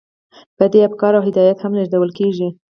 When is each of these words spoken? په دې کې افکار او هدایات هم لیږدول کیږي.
په 0.57 0.65
دې 0.71 0.79
کې 0.79 0.85
افکار 0.89 1.11
او 1.17 1.25
هدایات 1.27 1.59
هم 1.61 1.71
لیږدول 1.77 2.11
کیږي. 2.19 2.47